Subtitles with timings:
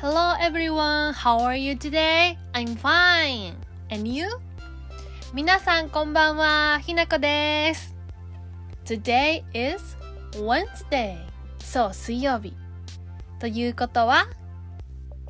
[0.00, 2.38] Hello everyone, how are you today?
[2.54, 3.56] I'm fine.
[3.90, 4.28] And you?
[5.34, 7.96] 皆さんこんばんは、ひなこです。
[8.84, 9.96] Today is
[10.34, 11.16] Wednesday.
[11.58, 12.54] そう、水曜日。
[13.40, 14.28] ということは、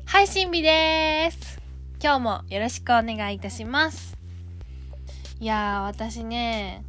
[0.05, 1.59] 配信日です。
[1.99, 4.15] 今日もよろしくお願いいたします。
[5.39, 6.85] いやー、私ね、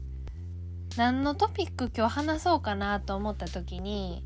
[0.99, 4.23] 何のトピック今日話そうかなと思った時に、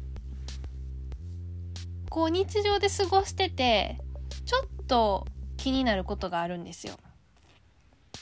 [2.15, 3.99] こう日常で過ごしてて
[4.45, 6.95] ちょっと気になることがあるんですよ。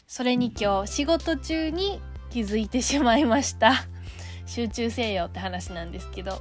[0.06, 3.74] それに今日仕事中に気づいてしまいました。
[4.46, 6.40] 集中せよって話なんですけど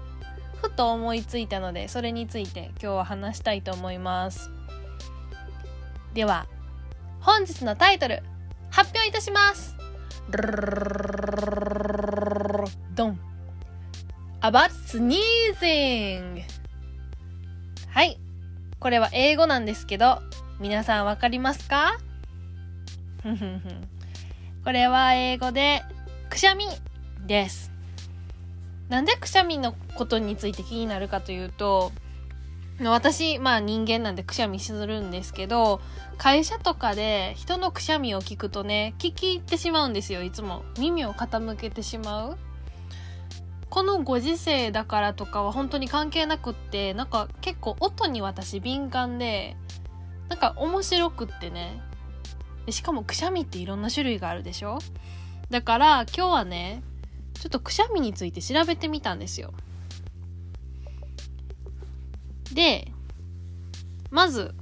[0.61, 4.49] ふと思いついたのでそれについて今日は話したいと思います
[6.13, 6.47] では
[7.19, 8.23] 本日のタイトル
[8.69, 9.75] 発表いたします
[12.95, 13.19] ドン
[14.41, 16.60] About sneezing。
[18.81, 20.23] これは英語なんですけど、
[20.59, 21.99] 皆さんわかりますか？
[24.65, 25.83] これは英語で、
[26.29, 26.65] くしゃみ
[27.27, 27.71] です。
[28.89, 31.91] なんでくしゃみのことについて気になるかというと、
[32.83, 35.79] 私、まあ人間なんでくしゃみするんですけど、
[36.17, 40.65] 会社とかで人のくしゃみを聞くとね、聞き入ってしまうんですよ、いつも。
[40.79, 42.37] 耳を傾けてしまう。
[43.71, 49.55] このご時世だからとかは本当に関係なくってなんか結構音に私敏感で
[50.29, 51.81] なんか面白くってね。
[52.69, 54.77] しかもくしゃみっていろんな種類があるでしょ？
[55.49, 56.83] だから今日はね
[57.33, 59.53] ちょっとくしゃみについて調べてみたんですよ。
[62.53, 62.91] で
[64.09, 64.53] まず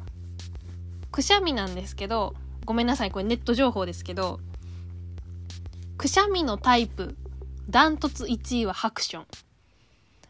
[1.12, 4.40] くしゃみなんですけどごめんなさいこれネット情報ですけど
[5.98, 7.18] くしゃみのタイプ
[7.70, 9.26] ダントツ1位はハクション。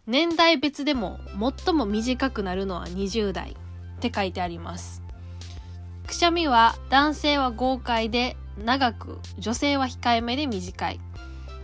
[0.08, 1.20] 年代別でも
[1.66, 3.56] 最も短くなるのは20代
[3.98, 5.02] って書いてあります。
[6.06, 11.00] くしゃみは男性は豪快で長く、女性は控えめで短い。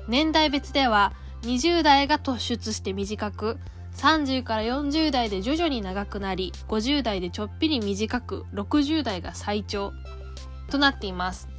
[0.07, 3.57] 年代別では20代が突出して短く、
[3.97, 9.91] 30から40代で徐々に長くなり、50代でちょっぴり短く、60代が最長
[10.69, 11.49] となっています。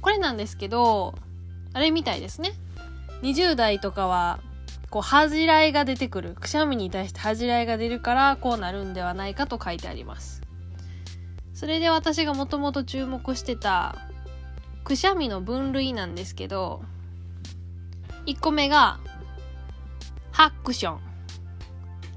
[0.00, 1.14] これなんですけど、
[1.74, 2.52] あれみたいですね。
[3.22, 4.40] 20代とかは
[4.90, 6.34] こう恥じらいが出てくる。
[6.34, 10.42] くしゃみに対して恥じらいが出るからこうなるんではないかと書いてあります。
[11.52, 13.96] それで私がもともと注目してた
[14.84, 16.82] くしゃみの分類なんですけど
[18.26, 19.00] 1個目が
[20.30, 21.00] ハックション。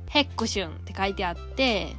[0.07, 1.95] ヘックションって書いてあって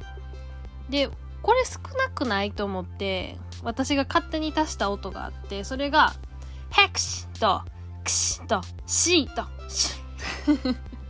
[0.87, 1.09] で
[1.41, 6.13] これ少なくないと思って私が勝手に足した音があってそれが
[6.69, 7.63] ヘクシと
[8.03, 9.43] クシとシと。
[9.69, 9.89] シ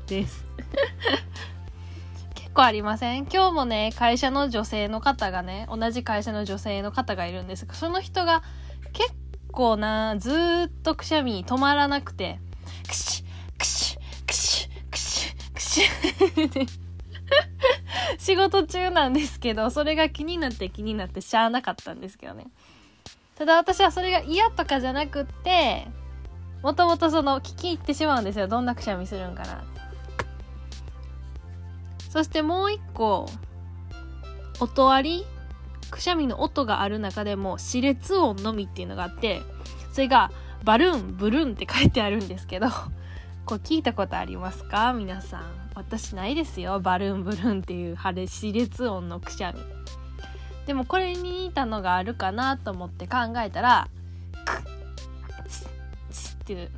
[0.08, 0.46] です。
[2.36, 3.26] 結構ありません？
[3.26, 7.66] 今日もね会社の女性の方がね同じ会社の女性の方がいるんです。
[7.66, 8.44] がその人が
[8.92, 9.12] 結
[9.52, 10.32] 構なず
[10.68, 12.40] っとくしゃみ止まらなくて
[12.88, 13.24] クシ
[13.58, 15.82] クシクシクシクシ
[18.20, 22.46] 仕事中なんですけどそれが気になって気になってしゃあなかったんですけどね。
[23.36, 25.88] ただ私はそれが嫌とかじゃなくって
[26.64, 28.48] もともとその聞き入ってしまうんですよ。
[28.48, 29.64] どんなくしゃみするんかな。
[32.10, 33.28] そしてもう一個
[34.60, 35.26] 音あり？
[35.92, 39.42] くしゃみの音がある中でも歯列音のみっていうのがあって
[39.92, 40.32] それが
[40.64, 42.68] バルーンブルーンって書いてあるんですけど
[43.46, 44.94] これ聞いたことありますか？
[44.94, 45.44] 皆さん。
[45.76, 46.80] 私ないですよ。
[46.80, 49.60] バルーンブルーンっていう歯列音のくしゃみ。
[50.66, 53.90] でもこれに似たのがあるかなと思って考えたら
[56.44, 56.70] っていう。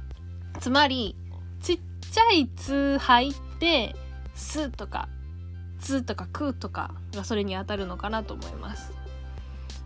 [0.60, 1.16] つまり
[1.62, 1.80] ちっ
[2.12, 3.96] ちゃい「つ」入って
[4.36, 5.10] 「す」とか
[5.80, 8.94] 「つ」とか「く」とかがそれに当たるのかなと思います。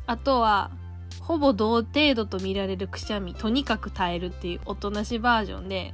[0.05, 0.71] あとは
[1.21, 5.93] ほぼ同程度と見られるくしゃみとにかく耐えるっていうおとなしバージョンで、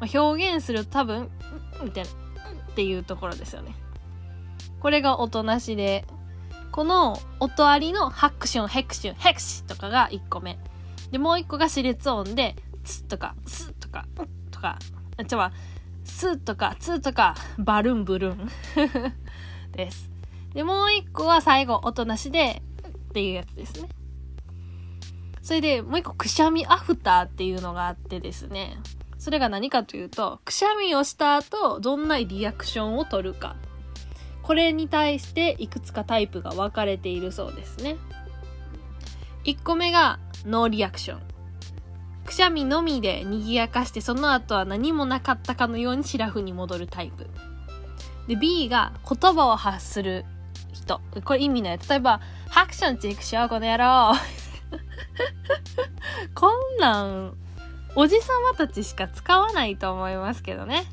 [0.00, 1.30] ま、表現すると多分
[1.82, 3.74] みたいなっていうところですよね。
[4.80, 6.06] これがおとなしで
[6.72, 10.58] この音ありのハクションヘクションヘクシとかが1個目。
[11.10, 12.56] でもう1個が歯列音で
[12.86, 14.06] つとか、すとか、
[14.50, 14.78] とか、
[15.16, 15.52] あ、ちょ、ま、
[16.04, 18.48] すとか、つとか、バルンブルン
[19.72, 20.10] です。
[20.54, 22.62] で、もう一個は最後、音なしで、
[23.10, 23.88] っていうやつですね。
[25.42, 28.78] それで、もう一個、くしゃみアフターっていうのがあってですね。
[29.18, 33.56] それが何かというと、くしゃみをした後、どんなリアクションを取るか。
[34.42, 37.96] これに対していくつかタイプが分かれているそうですね。
[39.44, 41.35] 1個目がノーリアクション。
[42.26, 47.26] くしゃみのみで賑やかしてその後は何もなかったかのようにシラフに戻るタイプ。
[48.28, 50.24] で、B が言葉を発する
[50.72, 51.00] 人。
[51.24, 51.78] これ意味ない。
[51.88, 54.12] 例えば、ハクションチェックしよう、この野郎。
[56.34, 57.34] こんなん、
[57.94, 60.84] おじさまたちしか使わないと思いますけどね。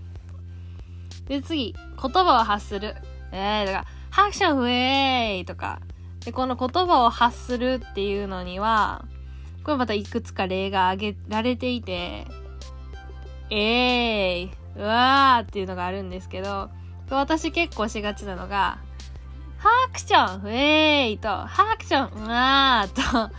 [1.26, 2.96] で、次、言葉を発する。
[3.32, 5.82] えー、だから、ハクションウェイとか。
[6.24, 9.06] で、この言葉を発するっていうのには、
[9.64, 12.26] これまたいくつか例が挙げられていて、
[13.50, 16.70] えーい、うわーっていうのがあるんですけど、
[17.10, 18.80] 私結構しがちなのが、
[19.58, 23.32] ハークションウェイと、ハークションうわーと、ハ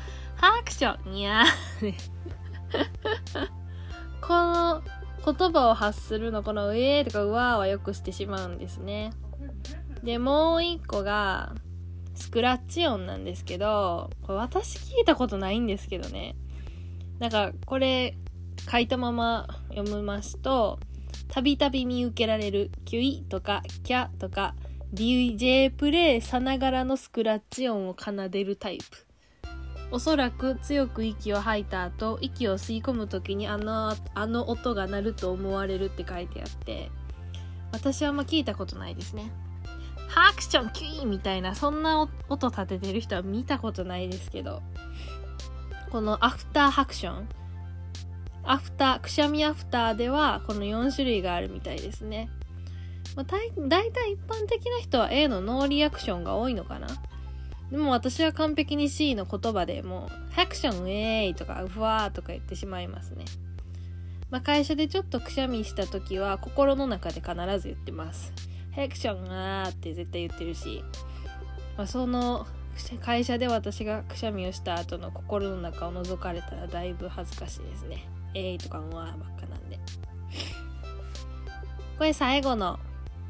[0.60, 1.94] ークションにゃー
[4.20, 4.82] この
[5.24, 9.12] 言葉を発するのこのウェーとかうわーはよくしてしまうんですね。
[10.02, 11.54] で、もう一個が、
[12.14, 16.36] スクラッチ音なんですけど、これ私聞いたことないんですけどね。
[17.18, 18.16] なんか、これ、
[18.70, 20.78] 書いたまま読みますと、
[21.28, 24.54] たびたび見受けられる、キュイとか、キャとか、
[24.92, 29.06] DJ プレイさながらのスクラッチ音を奏でるタイプ。
[29.90, 36.90] おそらく強く息を吐いた後、息を吸い込む時にあの、あの音が鳴ると思われるって書いてあって、
[37.72, 39.30] 私はあんま聞いたことないですね。
[40.08, 44.62] ハクションキュイーみたいな、そんな音立ててる人は見たことないですけど、
[45.90, 47.28] このアフターハクション、
[48.44, 52.28] アフター、くしゃみアフターではこの4種類があるみたいですね。
[53.16, 53.50] まあ、大
[53.92, 56.88] 体一般的な人は A のノーリアクションが多いのかな
[57.70, 63.24] でも私は完璧に C の言葉でもう、ハクションウェイとか、ふわーとか言ってしまいますね。
[64.30, 68.32] まあ、会社でちょっとくしゃみした時は心の中で必ず言ってます。
[68.74, 70.82] ハクションあって絶対言ってるし、
[71.76, 72.46] まあ、その
[73.00, 78.08] 会社で私がくしゃみをした後の心の中を覗かれたらだいぶ恥ずかしいですね。
[78.34, 79.78] えーとかうわーばっかなんで。
[81.98, 82.80] これ最後の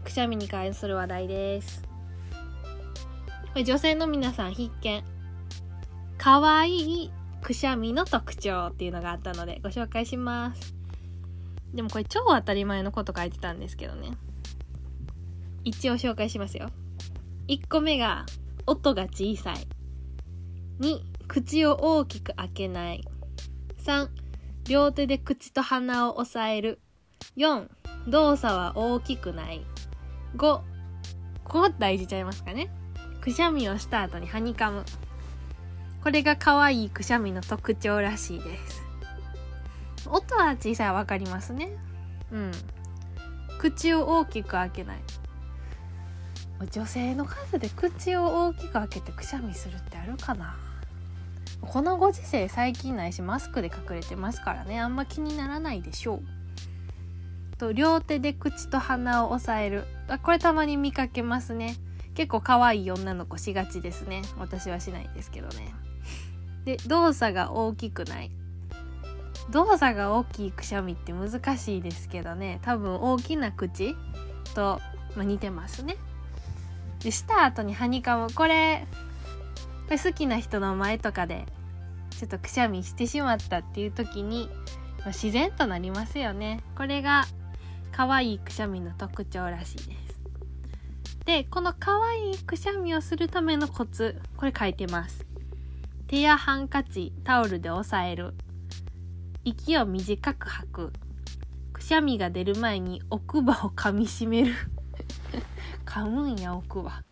[0.02, 1.82] くしゃみに関する話題です。
[3.52, 5.04] これ女性の皆さん必見。
[6.16, 7.12] かわいい
[7.42, 10.74] くしゃみの特徴っていうのがあったのでご紹介します。
[11.74, 14.12] でもこれ超当たり前のこと書いてたんですけどね。
[15.64, 16.68] 一応紹介しますよ。
[17.48, 18.26] 1個目が
[18.66, 19.66] 音が小さい。
[20.80, 23.04] 2、口を大きく開けない。
[23.84, 24.08] 3、
[24.68, 26.80] 両手で口と鼻を押さえる。
[27.36, 27.68] 4、
[28.08, 29.64] 動作は大きくない。
[30.36, 30.62] 5、こ
[31.44, 32.70] こ大事ちゃいますかね。
[33.20, 34.84] くしゃみをした後にハニカム。
[36.02, 38.82] これが可愛いくしゃみの特徴らしいです。
[40.06, 41.76] 音は小さいわかりますね。
[42.30, 42.50] うん。
[43.58, 44.98] 口を大きく開けない。
[46.70, 50.56] 女性の数で口を大きく開けてくしゃみするってあるかな？
[51.60, 54.80] このご時世最近ないしマスクで隠れてますからね。
[54.80, 56.22] あんま気にならないでしょう。
[57.58, 59.84] と両手で口と鼻を押さえる。
[60.08, 61.76] あこれたまに見かけますね。
[62.14, 64.22] 結構可愛い女の子しがちですね。
[64.38, 65.74] 私はしないですけどね。
[66.64, 68.30] で動作が大きくない。
[69.50, 72.60] 動作が大きいくしゃみって難しいですけどね。
[72.62, 73.94] 多分大きな口
[74.54, 74.80] と、
[75.16, 75.96] まあ、似てますね。
[77.04, 78.32] でした後にハニカム。
[78.32, 78.86] これ
[79.84, 81.44] これ好きな人の前とかで
[82.08, 84.48] ちょっとくしゃみしてしまったっていう時に、
[85.00, 86.60] ま、自然となりますよね。
[86.74, 87.26] これが
[87.92, 89.88] 可愛いくしゃみの特徴らしいです。
[91.26, 95.26] でこの可愛いくしゃみをするためのコツこれ書いてます。
[96.06, 98.32] 手やハンカチタオルで押さえる。
[99.44, 100.92] 息を短く吐く。
[101.74, 104.54] くしゃみが出る前に奥歯を噛みしめる。
[105.94, 107.04] 噛むんや奥は。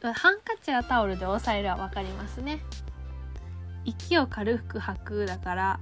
[0.00, 2.60] ハンカチやタオルで押さえるは分かりますね。
[3.84, 5.80] 息を軽く吐くだから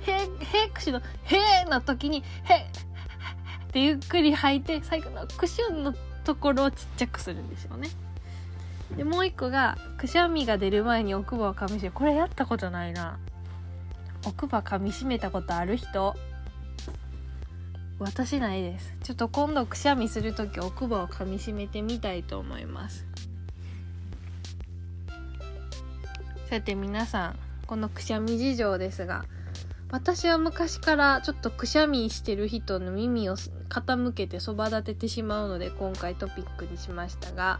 [0.00, 2.66] へへくしのへえの時にへっ
[3.70, 7.88] てゆっくり吐いて最後のクシュンのところをちっちゃくするんですよね。
[8.96, 13.20] でもう一個がくしゃみが出る前に奥歯を噛みしめこれやったことないな。
[14.26, 16.16] 奥歯噛みしめたことある人？
[18.02, 18.94] 私ないです。
[19.02, 23.06] ちょっと今度くしゃみする時奥歯を噛みしめてみたいと思います。
[26.50, 29.24] さて皆さんこのくしゃみ事情ですが
[29.90, 37.58] 私は昔からちょっとくしゃみしてる人の耳を傾けてそば立ててしまうので今回トピックにしましたが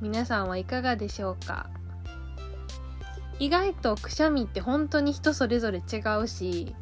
[0.00, 1.68] 皆さんはいかがでしょうか？
[3.38, 6.74] 意外とくしゃみって本当に人それぞれ違うし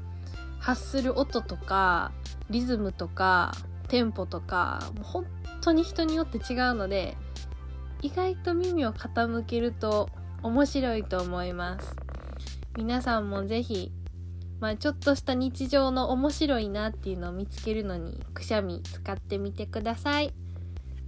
[0.60, 2.12] 発する音とか
[2.50, 3.52] リズムとか
[3.88, 5.26] テンポとかもう本
[5.60, 7.16] 当に人によって違うので
[8.02, 10.10] 意外と耳を傾けると
[10.42, 11.96] 面白いと思います。
[12.76, 13.92] 皆さんもぜひ
[14.60, 20.32] まあちょっとした日常の面白いなっていうのを見つけるのにくしゃみ使ってみてください。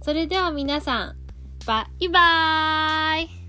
[0.01, 1.17] それでは皆さん
[1.65, 3.46] バイバーイ。